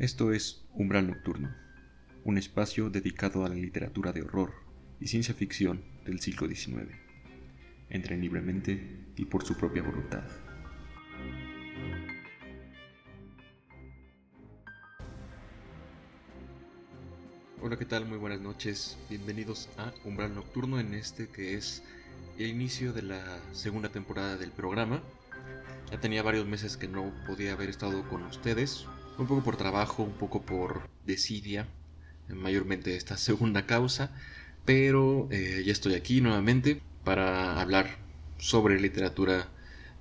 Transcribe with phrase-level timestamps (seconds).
[0.00, 1.54] Esto es Umbral Nocturno,
[2.24, 4.54] un espacio dedicado a la literatura de horror
[4.98, 6.90] y ciencia ficción del siglo XIX.
[7.90, 10.24] Entren libremente y por su propia voluntad.
[17.60, 18.06] Hola, ¿qué tal?
[18.06, 18.96] Muy buenas noches.
[19.10, 21.82] Bienvenidos a Umbral Nocturno en este que es
[22.38, 25.02] el inicio de la segunda temporada del programa.
[25.90, 28.86] Ya tenía varios meses que no podía haber estado con ustedes,
[29.20, 31.68] un poco por trabajo, un poco por desidia,
[32.28, 34.12] mayormente esta segunda causa,
[34.64, 37.98] pero eh, ya estoy aquí nuevamente para hablar
[38.38, 39.48] sobre literatura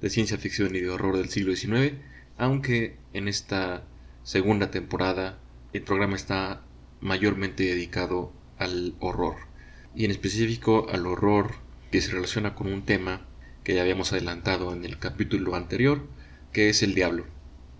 [0.02, 1.97] de ciencia ficción y de horror del siglo XIX,
[2.38, 3.84] aunque en esta
[4.23, 5.40] segunda temporada
[5.73, 6.64] el programa está
[7.02, 9.36] mayormente dedicado al horror,
[9.95, 11.56] y en específico al horror
[11.92, 13.25] que se relaciona con un tema
[13.64, 16.08] que ya habíamos adelantado en el capítulo anterior,
[16.53, 17.25] que es el diablo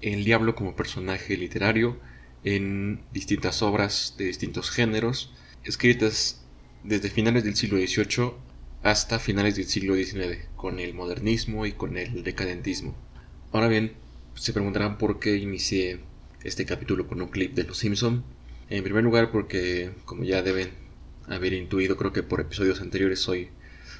[0.02, 2.00] el diablo como personaje literario
[2.44, 5.34] en distintas obras de distintos géneros,
[5.64, 6.46] escritas
[6.84, 8.34] desde finales del siglo XVIII
[8.84, 12.96] hasta finales del siglo XIX, con el modernismo y con el decadentismo.
[13.52, 13.94] Ahora bien,
[14.36, 16.00] se preguntarán por qué inicié
[16.44, 18.24] este capítulo con un clip de Los Simpson.
[18.70, 20.70] En primer lugar, porque, como ya deben
[21.28, 23.50] haber intuido, creo que por episodios anteriores soy,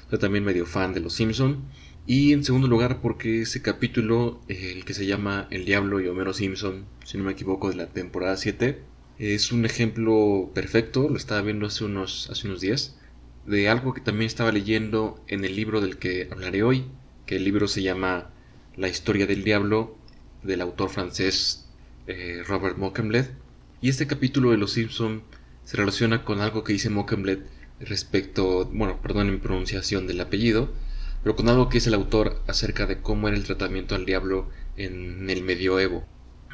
[0.08, 1.64] soy también medio fan de Los Simpson.
[2.12, 6.34] Y en segundo lugar, porque ese capítulo, el que se llama El Diablo y Homero
[6.34, 8.80] Simpson, si no me equivoco, de la temporada 7,
[9.20, 12.98] es un ejemplo perfecto, lo estaba viendo hace unos, hace unos días,
[13.46, 16.86] de algo que también estaba leyendo en el libro del que hablaré hoy,
[17.26, 18.32] que el libro se llama
[18.76, 19.96] La historia del diablo,
[20.42, 21.68] del autor francés
[22.08, 23.30] eh, Robert Mockenbled.
[23.80, 25.22] Y este capítulo de Los Simpson
[25.62, 27.44] se relaciona con algo que dice Mockenbled
[27.78, 30.72] respecto, bueno, perdón mi pronunciación del apellido,
[31.22, 34.48] pero con algo que es el autor acerca de cómo era el tratamiento al diablo
[34.76, 36.06] en el medioevo.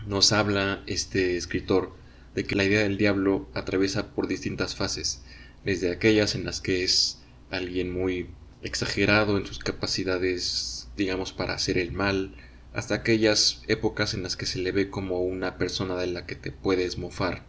[0.07, 1.95] Nos habla este escritor
[2.35, 5.23] de que la idea del diablo atraviesa por distintas fases,
[5.65, 8.29] desde aquellas en las que es alguien muy
[8.63, 12.35] exagerado en sus capacidades, digamos, para hacer el mal,
[12.75, 16.35] hasta aquellas épocas en las que se le ve como una persona de la que
[16.35, 17.45] te puedes mofar.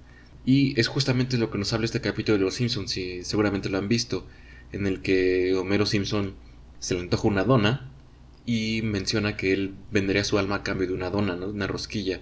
[0.46, 3.78] Y es justamente lo que nos habla este capítulo de Los Simpsons, si seguramente lo
[3.78, 4.26] han visto,
[4.72, 6.36] en el que Homero Simpson
[6.80, 7.92] se le antoja una dona
[8.46, 11.48] y menciona que él vendería su alma a cambio de una dona, ¿no?
[11.48, 12.22] una rosquilla.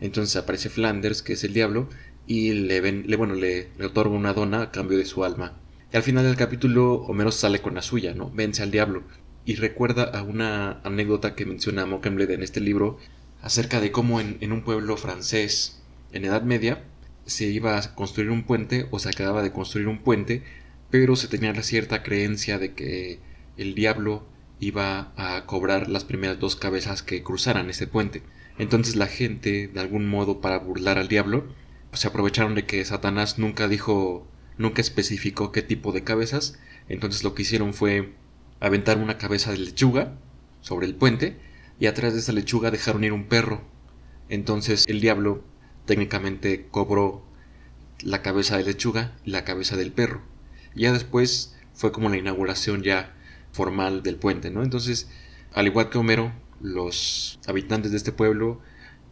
[0.00, 1.88] Entonces aparece Flanders, que es el diablo,
[2.26, 2.80] y le,
[3.16, 5.58] bueno, le, otorga una dona a cambio de su alma.
[5.92, 8.30] Y al final del capítulo Homero sale con la suya, ¿no?
[8.30, 9.02] Vence al diablo.
[9.44, 12.98] Y recuerda a una anécdota que menciona Mockenbled en este libro
[13.42, 15.82] acerca de cómo en, en un pueblo francés
[16.12, 16.84] en Edad Media
[17.26, 20.42] se iba a construir un puente o se acababa de construir un puente,
[20.90, 23.18] pero se tenía la cierta creencia de que
[23.56, 24.26] el diablo
[24.60, 28.22] iba a cobrar las primeras dos cabezas que cruzaran ese puente.
[28.58, 31.44] Entonces la gente, de algún modo para burlar al diablo,
[31.92, 34.26] se aprovecharon de que Satanás nunca dijo,
[34.58, 38.14] nunca especificó qué tipo de cabezas, entonces lo que hicieron fue
[38.60, 40.16] aventar una cabeza de lechuga
[40.60, 41.36] sobre el puente
[41.78, 43.62] y atrás de esa lechuga dejaron ir un perro.
[44.28, 45.44] Entonces el diablo
[45.86, 47.24] técnicamente cobró
[48.02, 50.22] la cabeza de lechuga y la cabeza del perro.
[50.74, 53.14] Ya después fue como la inauguración ya
[53.54, 54.62] formal del puente, ¿no?
[54.62, 55.08] Entonces,
[55.54, 58.60] al igual que Homero, los habitantes de este pueblo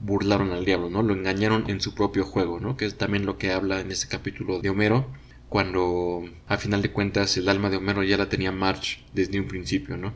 [0.01, 1.03] burlaron al diablo, ¿no?
[1.03, 2.77] Lo engañaron en su propio juego, ¿no?
[2.77, 5.07] Que es también lo que habla en este capítulo de Homero,
[5.49, 9.47] cuando a final de cuentas el alma de Homero ya la tenía March desde un
[9.47, 10.13] principio, ¿no?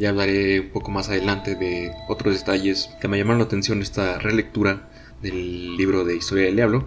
[0.00, 4.18] Ya hablaré un poco más adelante de otros detalles que me llamaron la atención esta
[4.18, 4.88] relectura
[5.20, 6.86] del libro de Historia del Diablo.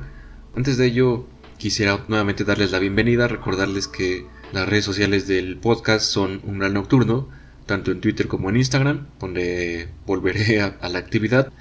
[0.56, 1.28] Antes de ello,
[1.60, 7.30] quisiera nuevamente darles la bienvenida, recordarles que las redes sociales del podcast son Umbral Nocturno,
[7.68, 11.54] tanto en Twitter como en Instagram, donde volveré a, la actividad.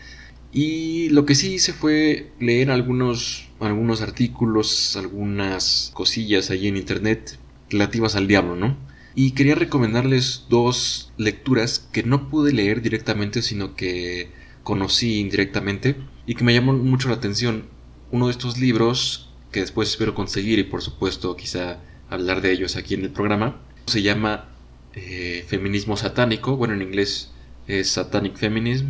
[0.53, 7.39] Y lo que sí hice fue leer algunos, algunos artículos, algunas cosillas allí en internet
[7.69, 8.75] relativas al diablo, ¿no?
[9.15, 14.31] Y quería recomendarles dos lecturas que no pude leer directamente, sino que
[14.63, 17.67] conocí indirectamente y que me llamó mucho la atención.
[18.11, 22.77] Uno de estos libros, que después espero conseguir y por supuesto quizá hablar de ellos
[22.77, 24.49] aquí en el programa, se llama
[24.95, 27.33] eh, Feminismo Satánico, bueno en inglés
[27.67, 28.89] es Satanic Feminism,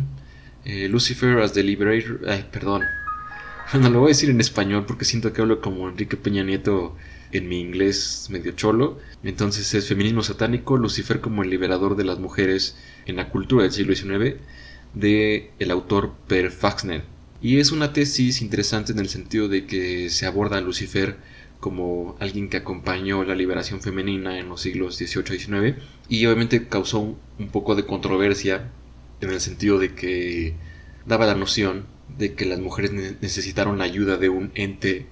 [0.65, 2.83] eh, Lucifer as the Liberator, ay perdón,
[3.73, 6.95] no lo voy a decir en español porque siento que hablo como Enrique Peña Nieto
[7.33, 8.99] en mi inglés medio cholo.
[9.23, 13.71] Entonces es Feminismo Satánico, Lucifer como el liberador de las mujeres en la cultura del
[13.71, 14.37] siglo XIX,
[14.93, 17.03] de el autor Per Faxner.
[17.41, 21.17] Y es una tesis interesante en el sentido de que se aborda a Lucifer
[21.59, 25.75] como alguien que acompañó la liberación femenina en los siglos XVIII y XIX
[26.09, 28.69] y obviamente causó un poco de controversia
[29.21, 30.55] en el sentido de que
[31.05, 31.85] daba la noción
[32.17, 35.07] de que las mujeres necesitaron la ayuda de un ente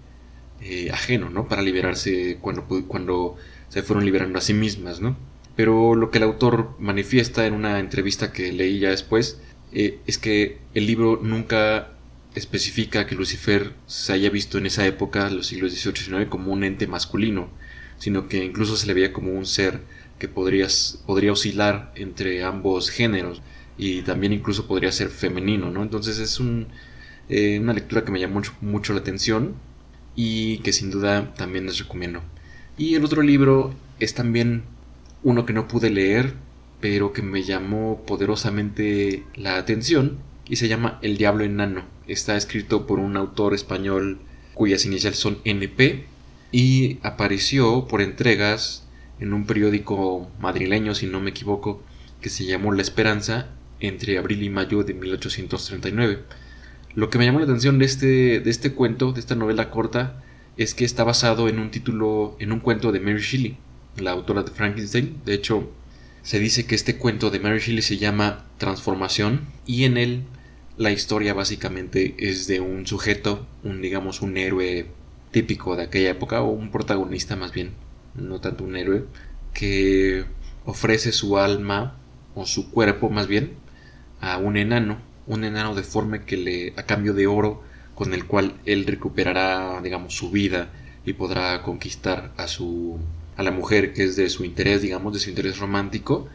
[0.61, 1.47] eh, ajeno, ¿no?
[1.47, 3.35] Para liberarse cuando, cuando
[3.69, 5.17] se fueron liberando a sí mismas, ¿no?
[5.55, 9.39] Pero lo que el autor manifiesta en una entrevista que leí ya después
[9.73, 11.93] eh, es que el libro nunca
[12.35, 16.51] especifica que Lucifer se haya visto en esa época, los siglos XVIII y XIX, como
[16.51, 17.49] un ente masculino,
[17.97, 19.81] sino que incluso se le veía como un ser
[20.19, 20.67] que podría,
[21.07, 23.41] oscilar entre ambos géneros
[23.77, 25.81] y también incluso podría ser femenino, ¿no?
[25.83, 26.67] Entonces es un,
[27.29, 29.55] eh, una lectura que me llamó mucho, mucho, la atención
[30.15, 32.21] y que sin duda también les recomiendo.
[32.77, 34.63] Y el otro libro es también
[35.23, 36.33] uno que no pude leer,
[36.79, 40.17] pero que me llamó poderosamente la atención
[40.47, 41.83] y se llama El Diablo Enano.
[42.07, 44.19] Está escrito por un autor español
[44.53, 46.05] cuyas iniciales son NP
[46.51, 48.83] y apareció por entregas
[49.19, 51.83] en un periódico madrileño, si no me equivoco,
[52.19, 53.49] que se llamó La Esperanza
[53.79, 56.23] entre abril y mayo de 1839.
[56.93, 60.21] Lo que me llamó la atención de este, de este cuento, de esta novela corta,
[60.57, 63.57] es que está basado en un título, en un cuento de Mary Shelley,
[63.97, 65.21] la autora de Frankenstein.
[65.25, 65.71] De hecho,
[66.21, 70.23] se dice que este cuento de Mary Shelley se llama Transformación y en él
[70.77, 74.87] la historia básicamente es de un sujeto, un digamos un héroe
[75.31, 77.71] típico de aquella época o un protagonista más bien,
[78.15, 79.05] no tanto un héroe,
[79.53, 80.25] que
[80.65, 81.97] ofrece su alma
[82.35, 83.53] o su cuerpo más bien
[84.19, 84.99] a un enano,
[85.31, 87.63] un enano deforme que le a cambio de oro
[87.95, 90.71] con el cual él recuperará digamos su vida
[91.05, 92.99] y podrá conquistar a su
[93.37, 96.27] a la mujer que es de su interés, digamos, de su interés romántico,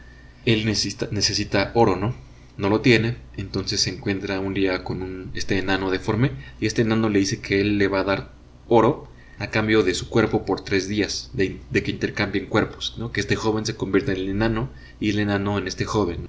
[0.45, 2.15] él necesita, necesita oro, ¿no?
[2.57, 6.81] No lo tiene, entonces se encuentra un día con un, este enano deforme y este
[6.81, 8.31] enano le dice que él le va a dar
[8.67, 9.07] oro
[9.37, 13.11] a cambio de su cuerpo por tres días, de, que intercambien cuerpos, ¿no?
[13.11, 16.27] que este joven se convierta en el enano y el enano en este joven.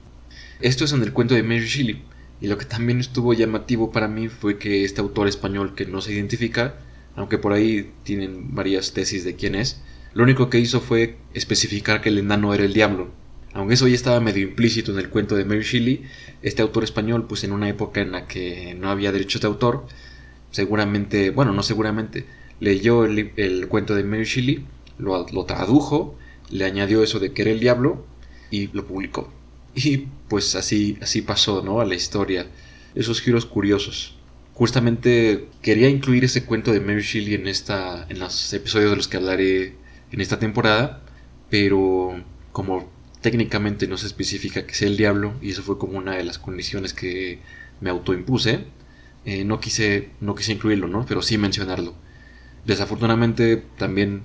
[0.61, 2.03] Esto es en el cuento de Mary Shelley,
[2.41, 6.01] y lo que también estuvo llamativo para mí fue que este autor español que no
[6.01, 6.77] se identifica,
[7.17, 9.83] aunque por ahí tienen varias tesis de quién es,
[10.15, 13.09] lo único que hizo fue especificar que el enano era el diablo.
[13.55, 16.03] Aunque eso ya estaba medio implícito en el cuento de Mary Shelley,
[16.43, 19.87] este autor español, pues en una época en la que no había derechos de autor,
[20.51, 22.25] seguramente, bueno, no seguramente,
[22.61, 24.65] leyó el, cuento de Mary Shelley,
[24.99, 26.17] lo, lo tradujo,
[26.51, 28.05] le añadió eso de que era el diablo
[28.51, 29.33] y lo publicó.
[29.75, 31.81] Y pues así, así pasó, ¿no?
[31.81, 32.47] A la historia.
[32.95, 34.17] Esos giros curiosos.
[34.55, 39.09] Justamente quería incluir ese cuento de Mary Shelley en, esta, en los episodios de los
[39.09, 39.77] que hablaré
[40.11, 41.03] en esta temporada,
[41.49, 42.23] pero
[42.53, 46.25] como técnicamente no se especifica que sea el diablo, y eso fue como una de
[46.25, 47.41] las condiciones que
[47.81, 48.65] me autoimpuse,
[49.25, 51.05] eh, no, quise, no quise incluirlo, ¿no?
[51.07, 51.95] Pero sí mencionarlo.
[52.65, 54.23] Desafortunadamente también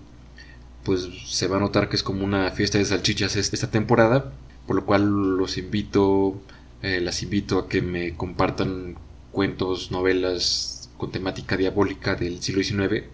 [0.84, 4.34] pues se va a notar que es como una fiesta de salchichas esta temporada,
[4.68, 6.42] por lo cual los invito,
[6.82, 8.96] eh, las invito a que me compartan
[9.32, 13.06] cuentos, novelas con temática diabólica del siglo XIX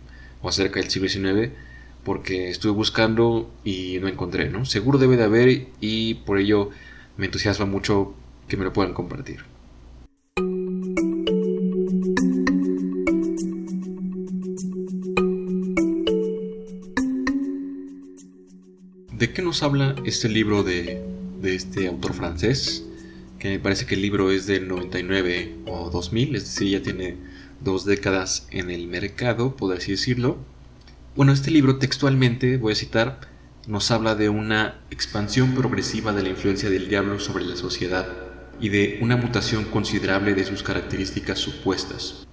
[0.41, 1.51] o acerca del siglo XIX
[2.03, 4.65] porque estuve buscando y no encontré, ¿no?
[4.65, 6.69] Seguro debe de haber y por ello
[7.17, 8.13] me entusiasma mucho
[8.47, 9.41] que me lo puedan compartir.
[19.11, 22.85] ¿De qué nos habla este libro de, de este autor francés?
[23.39, 27.17] Que me parece que el libro es del 99 o 2000, es decir, ya tiene
[27.61, 30.37] dos décadas en el mercado, por así decirlo
[31.19, 33.19] bueno, este libro textualmente, voy a citar,
[33.67, 38.07] nos habla de una expansión progresiva de la influencia del diablo sobre la sociedad
[38.61, 42.25] y de una mutación considerable de sus características supuestas.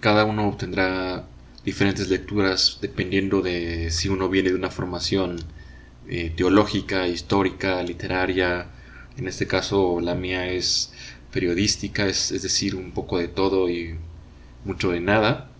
[0.00, 1.26] Cada uno obtendrá
[1.64, 5.36] diferentes lecturas dependiendo de si uno viene de una formación
[6.08, 8.66] eh, teológica, histórica, literaria.
[9.16, 10.92] En este caso la mía es
[11.32, 13.96] periodística, es decir, un poco de todo y
[14.64, 15.50] mucho de nada.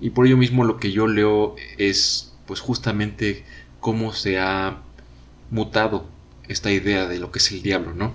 [0.00, 3.44] Y por ello mismo lo que yo leo es pues justamente
[3.80, 4.78] cómo se ha
[5.50, 6.08] mutado
[6.48, 8.14] esta idea de lo que es el diablo, ¿no?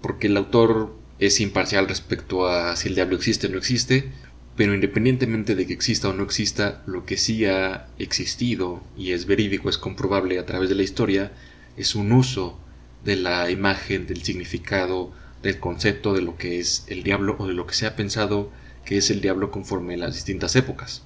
[0.00, 4.10] Porque el autor es imparcial respecto a si el diablo existe o no existe,
[4.56, 9.26] pero independientemente de que exista o no exista, lo que sí ha existido y es
[9.26, 11.32] verídico, es comprobable a través de la historia,
[11.76, 12.58] es un uso
[13.04, 17.54] de la imagen, del significado, del concepto de lo que es el diablo o de
[17.54, 18.50] lo que se ha pensado
[18.84, 21.02] que es el diablo conforme las distintas épocas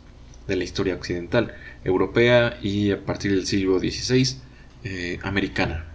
[0.46, 4.36] de la historia occidental, europea y a partir del siglo XVI
[4.84, 5.86] eh, americana.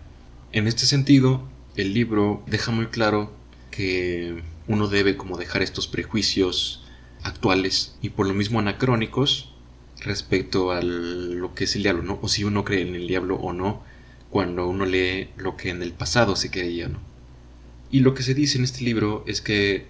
[0.51, 3.33] En este sentido, el libro deja muy claro
[3.71, 6.82] que uno debe como dejar estos prejuicios
[7.23, 9.53] actuales y por lo mismo anacrónicos
[10.01, 12.19] respecto a lo que es el diablo.
[12.21, 13.83] O si uno cree en el diablo o no,
[14.29, 16.99] cuando uno lee lo que en el pasado se creía, ¿no?
[17.91, 19.85] Y lo que se dice en este libro es que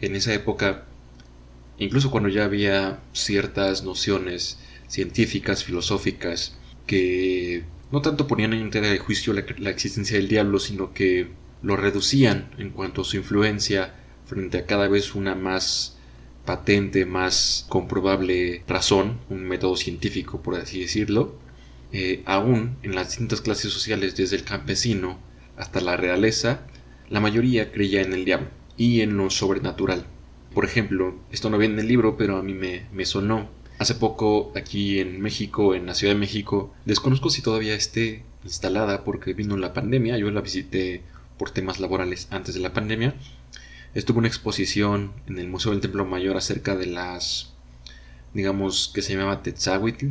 [0.00, 0.84] en esa época,
[1.78, 8.98] incluso cuando ya había ciertas nociones científicas, filosóficas, que no tanto ponían en tela de
[8.98, 11.28] juicio la existencia del diablo, sino que
[11.62, 13.94] lo reducían en cuanto a su influencia
[14.26, 15.95] frente a cada vez una más
[16.46, 21.34] patente, más comprobable razón, un método científico, por así decirlo,
[21.92, 25.18] eh, aún en las distintas clases sociales, desde el campesino
[25.56, 26.66] hasta la realeza,
[27.10, 30.06] la mayoría creía en el diablo y en lo sobrenatural.
[30.54, 33.50] Por ejemplo, esto no viene en el libro, pero a mí me, me sonó.
[33.78, 39.04] Hace poco aquí en México, en la Ciudad de México, desconozco si todavía esté instalada
[39.04, 41.02] porque vino la pandemia, yo la visité
[41.36, 43.14] por temas laborales antes de la pandemia,
[43.96, 47.54] estuvo una exposición en el Museo del Templo Mayor acerca de las,
[48.34, 50.08] digamos, que se llamaba Tetzahuitl,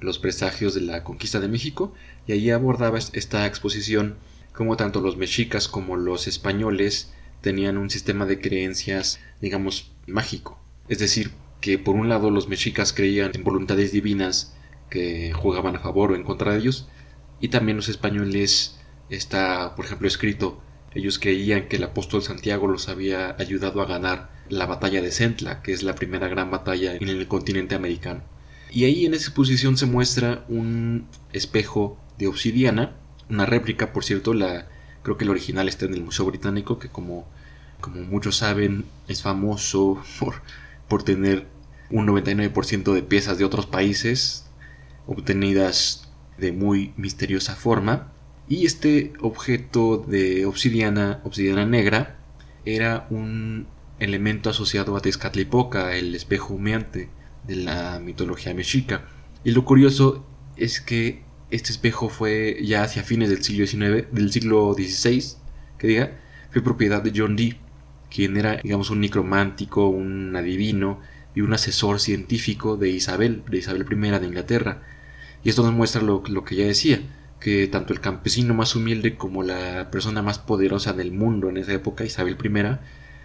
[0.00, 1.92] los presagios de la conquista de México,
[2.28, 4.16] y allí abordaba esta exposición
[4.52, 10.60] como tanto los mexicas como los españoles tenían un sistema de creencias, digamos, mágico.
[10.88, 14.54] Es decir, que por un lado los mexicas creían en voluntades divinas
[14.88, 16.88] que jugaban a favor o en contra de ellos,
[17.40, 18.78] y también los españoles
[19.10, 20.62] está, por ejemplo, escrito
[20.96, 25.60] ellos creían que el apóstol Santiago los había ayudado a ganar la batalla de Centla,
[25.60, 28.22] que es la primera gran batalla en el continente americano.
[28.70, 32.96] Y ahí en esa exposición se muestra un espejo de obsidiana,
[33.28, 34.68] una réplica, por cierto, la
[35.02, 37.26] creo que el original está en el Museo Británico, que como,
[37.82, 40.36] como muchos saben es famoso por,
[40.88, 41.46] por tener
[41.90, 44.46] un 99% de piezas de otros países
[45.06, 48.12] obtenidas de muy misteriosa forma
[48.48, 52.18] y este objeto de obsidiana, obsidiana negra,
[52.64, 53.66] era un
[53.98, 57.08] elemento asociado a Tezcatlipoca, el espejo humeante
[57.46, 59.04] de la mitología mexica.
[59.44, 60.24] Y lo curioso
[60.56, 65.36] es que este espejo fue ya hacia fines del siglo XIX, del siglo XVI,
[65.78, 66.18] que diga,
[66.50, 67.58] fue propiedad de John Dee,
[68.10, 71.00] quien era, digamos, un necromántico, un adivino
[71.34, 74.82] y un asesor científico de Isabel, de Isabel I de Inglaterra.
[75.44, 77.00] Y esto nos muestra lo, lo que ya decía,
[77.40, 81.72] que tanto el campesino más humilde como la persona más poderosa del mundo en esa
[81.74, 82.78] época, Isabel I,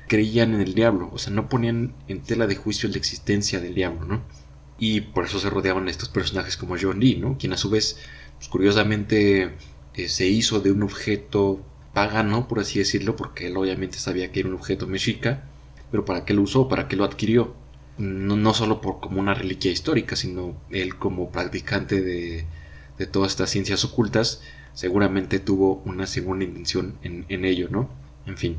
[0.07, 3.75] creían en el diablo, o sea, no ponían en tela de juicio la existencia del
[3.75, 4.21] diablo, ¿no?
[4.77, 7.37] Y por eso se rodeaban estos personajes como John Dee, ¿no?
[7.37, 7.97] Quien a su vez,
[8.37, 9.55] pues, curiosamente,
[9.93, 11.63] eh, se hizo de un objeto
[11.93, 15.43] pagano, por así decirlo, porque él obviamente sabía que era un objeto mexica,
[15.91, 16.67] pero ¿para qué lo usó?
[16.67, 17.55] ¿Para qué lo adquirió?
[17.97, 22.45] No, no solo por como una reliquia histórica, sino él como practicante de,
[23.01, 24.43] de todas estas ciencias ocultas,
[24.75, 27.89] seguramente tuvo una segunda intención en, ello, ¿no?
[28.27, 28.58] En fin.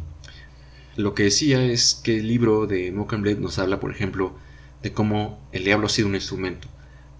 [0.96, 4.34] Lo que decía es que el libro de Mockenblade nos habla, por ejemplo,
[4.82, 6.66] de cómo el diablo ha sido un instrumento.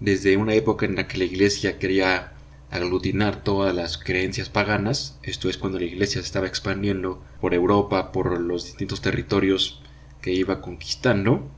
[0.01, 2.33] Desde una época en la que la iglesia quería
[2.71, 8.11] aglutinar todas las creencias paganas, esto es cuando la iglesia se estaba expandiendo por Europa,
[8.11, 9.81] por los distintos territorios
[10.21, 11.49] que iba conquistando,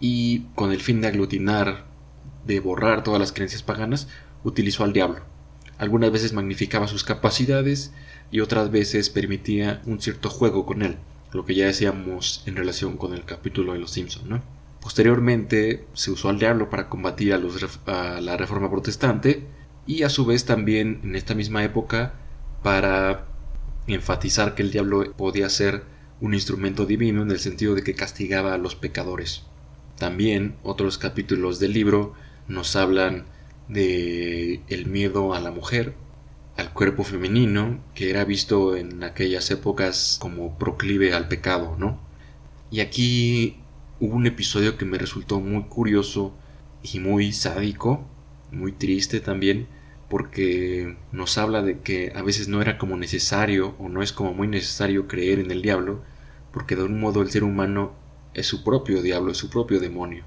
[0.00, 1.86] y con el fin de aglutinar,
[2.44, 4.08] de borrar todas las creencias paganas,
[4.44, 5.20] utilizó al diablo.
[5.78, 7.92] Algunas veces magnificaba sus capacidades
[8.30, 10.96] y otras veces permitía un cierto juego con él,
[11.32, 14.42] lo que ya decíamos en relación con el capítulo de los Simpson.
[14.80, 19.46] Posteriormente se usó al diablo para combatir a, los, a la reforma protestante
[19.86, 22.14] y a su vez también en esta misma época
[22.62, 23.26] para
[23.86, 25.84] enfatizar que el diablo podía ser
[26.20, 29.44] un instrumento divino en el sentido de que castigaba a los pecadores.
[29.96, 32.14] También otros capítulos del libro
[32.46, 33.24] nos hablan
[33.68, 35.94] de el miedo a la mujer,
[36.56, 42.00] al cuerpo femenino, que era visto en aquellas épocas como proclive al pecado, ¿no?
[42.70, 43.58] Y aquí
[44.00, 46.34] hubo un episodio que me resultó muy curioso
[46.82, 48.06] y muy sádico,
[48.50, 49.68] muy triste también,
[50.08, 54.32] porque nos habla de que a veces no era como necesario o no es como
[54.32, 56.02] muy necesario creer en el diablo,
[56.52, 57.92] porque de un modo el ser humano
[58.34, 60.24] es su propio diablo, es su propio demonio,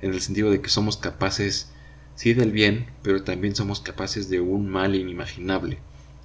[0.00, 1.73] en el sentido de que somos capaces
[2.14, 5.78] sí del bien, pero también somos capaces de un mal inimaginable.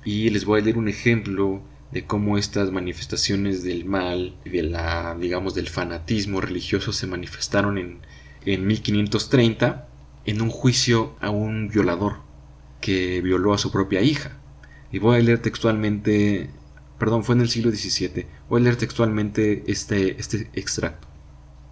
[0.06, 4.64] Y les voy a leer un ejemplo de cómo estas manifestaciones del mal y de
[4.64, 8.00] la, digamos, del fanatismo religioso se manifestaron en,
[8.46, 9.88] en 1530
[10.26, 12.18] en un juicio a un violador
[12.82, 14.38] que violó a su propia hija.
[14.92, 16.50] Y voy a leer textualmente,
[16.98, 21.08] perdón, fue en el siglo XVII, voy a leer textualmente este, este extracto.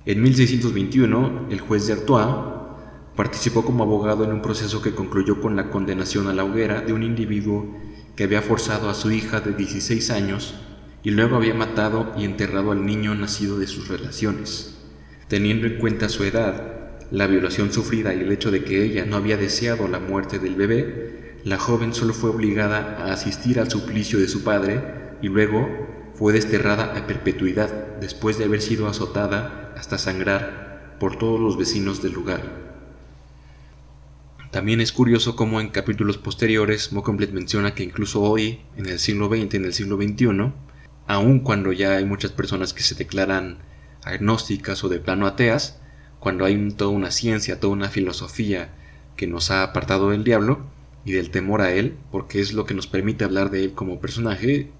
[0.05, 2.66] En 1621, el juez de Artois
[3.17, 6.93] Participó como abogado en un proceso que concluyó con la condenación a la hoguera de
[6.93, 7.65] un individuo
[8.15, 10.53] que había forzado a su hija de 16 años
[11.01, 14.77] y luego había matado y enterrado al niño nacido de sus relaciones.
[15.27, 19.15] Teniendo en cuenta su edad, la violación sufrida y el hecho de que ella no
[19.15, 24.19] había deseado la muerte del bebé, la joven solo fue obligada a asistir al suplicio
[24.19, 24.79] de su padre
[25.23, 25.67] y luego
[26.13, 32.03] fue desterrada a perpetuidad después de haber sido azotada hasta sangrar por todos los vecinos
[32.03, 32.76] del lugar.
[34.57, 39.27] También es curioso cómo en capítulos posteriores Mocomblet menciona que incluso hoy, en el siglo
[39.27, 40.51] XX, en el siglo XXI,
[41.05, 43.59] aun cuando ya hay muchas personas que se declaran
[44.03, 45.79] agnósticas o de plano ateas,
[46.19, 48.73] cuando hay toda una ciencia, toda una filosofía
[49.15, 50.65] que nos ha apartado del diablo
[51.05, 54.01] y del temor a él, porque es lo que nos permite hablar de él como
[54.01, 54.71] personaje,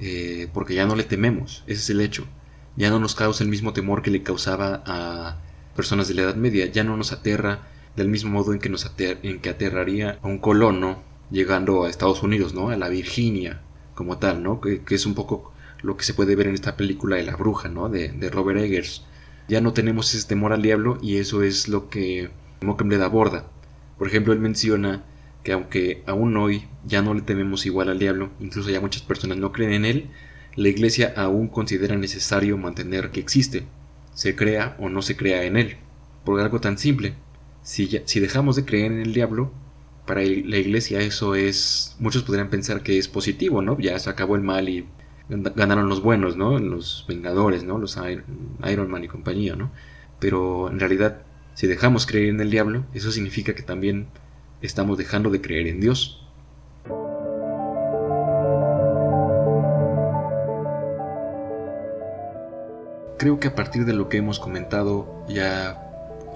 [0.00, 2.26] eh, porque ya no le tememos, ese es el hecho.
[2.74, 5.38] Ya no nos causa el mismo temor que le causaba a
[5.76, 8.90] personas de la Edad Media, ya no nos aterra del mismo modo en que, nos
[8.98, 12.70] en que aterraría a un colono llegando a Estados Unidos, ¿no?
[12.70, 13.60] A la Virginia
[13.94, 14.60] como tal, ¿no?
[14.60, 17.68] Que, es un poco lo que se puede ver en esta película de La Bruja,
[17.68, 17.88] ¿no?
[17.88, 19.04] De, de Robert Eggers.
[19.48, 22.30] Ya no tenemos ese temor al diablo y eso es lo que
[22.60, 23.46] Mockembled aborda.
[23.98, 25.04] Por ejemplo, él menciona
[25.42, 29.38] que aunque aún hoy ya no le tememos igual al diablo, incluso ya muchas personas
[29.38, 30.10] no creen en él,
[30.54, 33.64] la iglesia aún considera necesario mantener que existe,
[34.14, 35.76] se crea o no se crea en él,
[36.24, 37.14] por algo tan simple.
[37.62, 39.52] Si, si dejamos de creer en el diablo,
[40.06, 43.78] para la iglesia eso es, muchos podrían pensar que es positivo, ¿no?
[43.78, 44.86] Ya se acabó el mal y
[45.28, 46.58] ganaron los buenos, ¿no?
[46.58, 47.78] Los Vengadores, ¿no?
[47.78, 49.70] Los Iron Man y compañía, ¿no?
[50.18, 51.22] Pero en realidad,
[51.54, 54.08] si dejamos creer en el diablo, eso significa que también
[54.60, 56.18] estamos dejando de creer en Dios.
[63.18, 65.91] Creo que a partir de lo que hemos comentado ya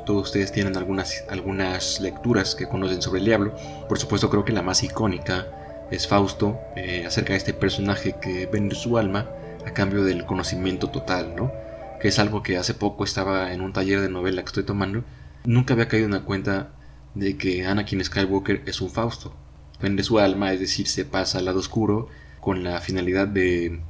[0.06, 3.54] todos ustedes tienen algunas, algunas lecturas que conocen sobre el diablo.
[3.88, 5.46] Por supuesto creo que la más icónica
[5.90, 9.28] es Fausto, eh, acerca de este personaje que vende su alma
[9.66, 11.52] a cambio del conocimiento total, ¿no?
[12.00, 15.04] Que es algo que hace poco estaba en un taller de novela que estoy tomando.
[15.44, 16.72] Nunca había caído en la cuenta
[17.14, 19.34] de que Anakin Skywalker es un Fausto.
[19.80, 22.08] Vende su alma, es decir, se pasa al lado oscuro
[22.40, 23.82] con la finalidad de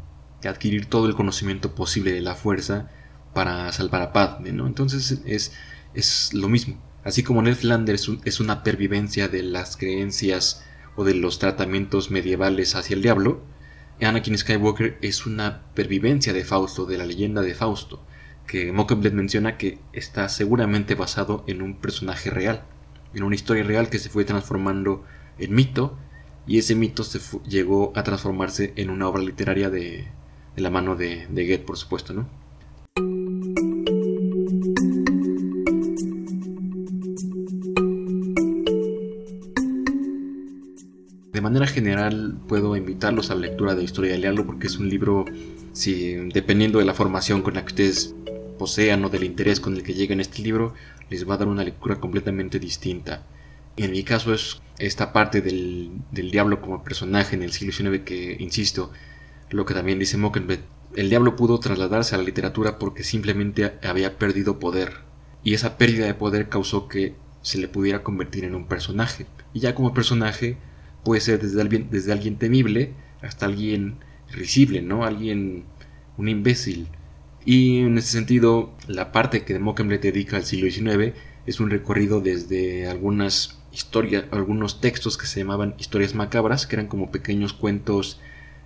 [0.44, 2.88] adquirir todo el conocimiento posible de la fuerza
[3.36, 4.66] para salvar a Padme, ¿no?
[4.66, 5.52] Entonces es,
[5.94, 6.80] es lo mismo.
[7.04, 10.64] Así como Ned Flanders es una pervivencia de las creencias
[10.96, 13.42] o de los tratamientos medievales hacia el diablo,
[14.00, 18.02] Anakin Skywalker es una pervivencia de Fausto, de la leyenda de Fausto,
[18.46, 22.64] que Mockingbird menciona que está seguramente basado en un personaje real,
[23.14, 25.04] en una historia real que se fue transformando
[25.38, 25.96] en mito,
[26.46, 30.08] y ese mito se llegó a transformarse en una obra literaria de,
[30.56, 32.28] la mano de, de Goethe, por supuesto, ¿no?
[41.76, 45.26] General puedo invitarlos a la lectura de Historia del Diablo porque es un libro,
[45.74, 48.14] si, dependiendo de la formación con la que ustedes
[48.58, 50.72] posean o del interés con el que lleguen a este libro,
[51.10, 53.26] les va a dar una lectura completamente distinta.
[53.76, 58.04] En mi caso es esta parte del, del diablo como personaje en el siglo XIX
[58.06, 58.90] que, insisto,
[59.50, 60.62] lo que también dice Mockenbeck,
[60.94, 64.94] el diablo pudo trasladarse a la literatura porque simplemente había perdido poder,
[65.44, 69.60] y esa pérdida de poder causó que se le pudiera convertir en un personaje, y
[69.60, 70.56] ya como personaje
[71.06, 72.92] puede ser desde alguien, desde alguien temible
[73.22, 73.94] hasta alguien
[74.32, 75.04] risible, ¿no?
[75.04, 75.62] Alguien,
[76.18, 76.88] un imbécil.
[77.44, 81.14] Y en ese sentido, la parte que Mockenbleth dedica al siglo XIX
[81.46, 86.88] es un recorrido desde algunas historias, algunos textos que se llamaban historias macabras, que eran
[86.88, 88.18] como pequeños cuentos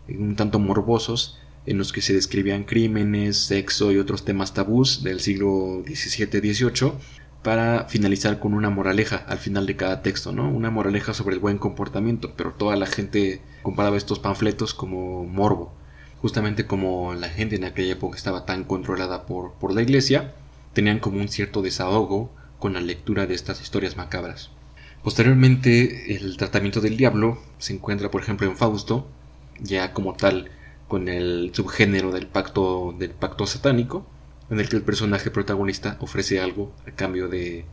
[0.08, 5.20] un tanto morbosos, en los que se describían crímenes, sexo y otros temas tabús del
[5.20, 6.92] siglo XVII-XVIII,
[7.42, 10.50] para finalizar con una moraleja al final de cada texto, ¿no?
[10.50, 15.72] Una moraleja sobre el buen comportamiento, pero toda la gente comparaba estos panfletos como morbo.
[16.20, 20.34] Justamente como la gente en aquella época estaba tan controlada por, por la iglesia,
[20.74, 24.50] tenían como un cierto desahogo con la lectura de estas historias macabras.
[25.02, 29.08] Posteriormente, el tratamiento del diablo se encuentra, por ejemplo, en Fausto,
[29.58, 30.50] ya como tal
[30.88, 34.04] con el subgénero del pacto, del pacto satánico,
[34.50, 37.64] en el que el personaje protagonista ofrece algo a cambio de,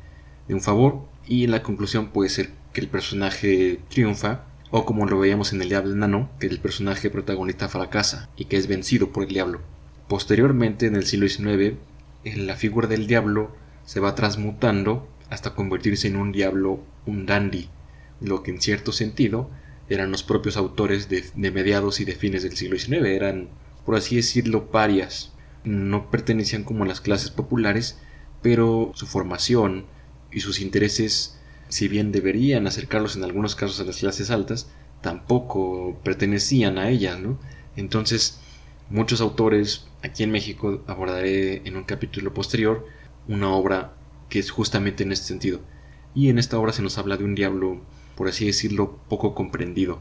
[0.48, 5.52] un favor y la conclusión puede ser que el personaje triunfa o como lo veíamos
[5.52, 9.30] en el Diablo Enano, que el personaje protagonista fracasa y que es vencido por el
[9.30, 9.62] diablo.
[10.08, 11.76] Posteriormente, en el siglo XIX,
[12.38, 17.70] la figura del diablo se va transmutando hasta convertirse en un diablo, un dandy,
[18.22, 19.50] lo que en cierto sentido
[19.90, 23.50] eran los propios autores de, de mediados y de fines del siglo XIX, eran,
[23.86, 25.34] por así decirlo, parias,
[25.68, 28.00] no pertenecían como a las clases populares,
[28.42, 29.86] pero su formación
[30.32, 34.70] y sus intereses, si bien deberían acercarlos en algunos casos a las clases altas,
[35.02, 37.40] tampoco pertenecían a ellas, ¿no?
[37.76, 38.40] Entonces,
[38.90, 42.86] muchos autores, aquí en México abordaré en un capítulo posterior,
[43.28, 43.94] una obra
[44.30, 45.62] que es justamente en este sentido.
[46.16, 47.82] Y en esta obra se nos habla de un diablo,
[48.16, 50.00] por así decirlo, poco comprendido.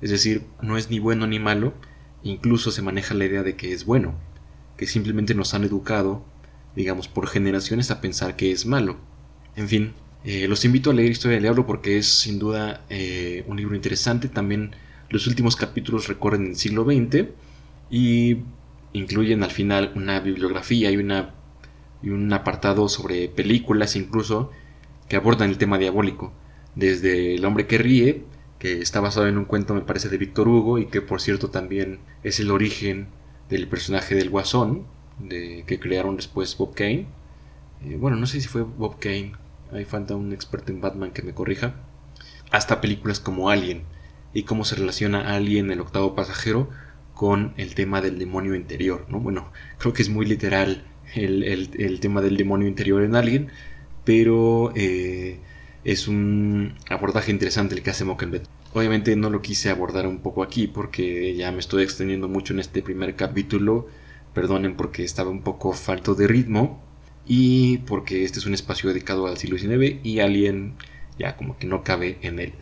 [0.00, 1.72] Es decir, no es ni bueno ni malo,
[2.22, 4.14] incluso se maneja la idea de que es bueno,
[4.78, 6.24] que simplemente nos han educado,
[6.74, 8.96] digamos, por generaciones a pensar que es malo.
[9.56, 9.92] En fin,
[10.24, 13.74] eh, los invito a leer Historia del Diablo porque es sin duda eh, un libro
[13.74, 14.28] interesante.
[14.28, 14.70] También
[15.10, 17.26] los últimos capítulos recorren el siglo XX
[17.90, 18.38] y
[18.92, 21.34] incluyen al final una bibliografía y, una,
[22.02, 24.50] y un apartado sobre películas incluso
[25.08, 26.32] que abordan el tema diabólico.
[26.76, 28.24] Desde El hombre que ríe,
[28.60, 31.50] que está basado en un cuento me parece de Víctor Hugo y que por cierto
[31.50, 33.08] también es el origen
[33.48, 34.86] del personaje del Guasón,
[35.18, 37.06] de, que crearon después Bob Kane.
[37.84, 39.32] Eh, bueno, no sé si fue Bob Kane,
[39.72, 41.74] hay falta un experto en Batman que me corrija.
[42.50, 43.82] Hasta películas como Alien
[44.32, 46.70] y cómo se relaciona Alien, el octavo pasajero,
[47.14, 49.06] con el tema del demonio interior.
[49.08, 49.20] ¿no?
[49.20, 50.84] Bueno, creo que es muy literal
[51.14, 53.48] el, tema del demonio interior en Alien,
[54.04, 55.38] pero eh,
[55.84, 58.44] es un abordaje interesante el que hace Mockenbeck.
[58.74, 62.60] Obviamente no lo quise abordar un poco aquí porque ya me estoy extendiendo mucho en
[62.60, 63.88] este primer capítulo.
[64.34, 66.82] Perdonen porque estaba un poco falto de ritmo
[67.26, 70.74] y porque este es un espacio dedicado al siglo XIX y Alien
[71.18, 72.52] ya como que no cabe en él.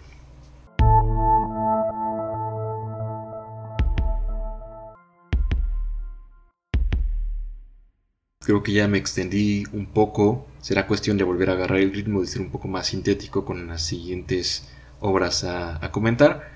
[8.40, 10.46] Creo que ya me extendí un poco.
[10.60, 13.66] Será cuestión de volver a agarrar el ritmo, de ser un poco más sintético con
[13.66, 14.68] las siguientes
[15.00, 16.50] obras a, comentar.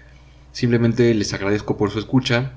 [0.53, 2.53] Simplemente les agradezco por su escucha.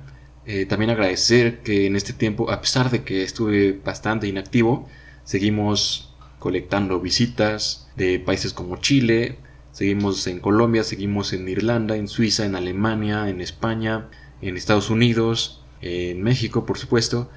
[0.45, 4.89] Eh, también agradecer que en este tiempo, a pesar de que estuve bastante inactivo,
[5.23, 9.37] seguimos colectando visitas de países como Chile,
[9.71, 14.09] seguimos en Colombia, seguimos en Irlanda, en Suiza, en Alemania, en España,
[14.41, 17.29] en Estados Unidos, en México, por supuesto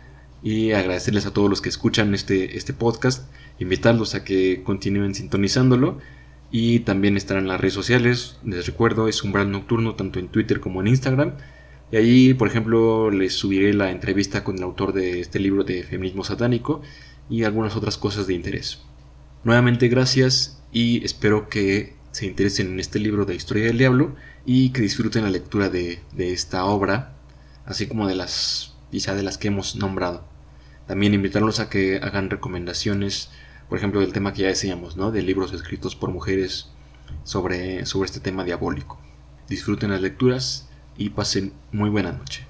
[0.42, 3.28] y agradecerles a todos los que escuchan este, este podcast,
[3.58, 5.98] invitarlos a que continúen sintonizándolo
[6.50, 10.60] y también estar en las redes sociales, les recuerdo, es Umbral Nocturno tanto en Twitter
[10.60, 11.32] como en Instagram.
[11.92, 15.82] Y ahí, por ejemplo, les subiré la entrevista con el autor de este libro de
[15.82, 16.82] feminismo satánico
[17.28, 18.82] y algunas otras cosas de interés.
[19.44, 24.70] Nuevamente gracias y espero que se interesen en este libro de Historia del Diablo y
[24.70, 27.16] que disfruten la lectura de, de esta obra,
[27.64, 30.24] así como de las quizá de las que hemos nombrado.
[30.86, 33.30] También invitarlos a que hagan recomendaciones,
[33.68, 35.10] por ejemplo, del tema que ya decíamos, ¿no?
[35.10, 36.70] De libros escritos por mujeres
[37.24, 38.98] sobre, sobre este tema diabólico.
[39.48, 42.46] Disfruten las lecturas y pasen muy buena noche.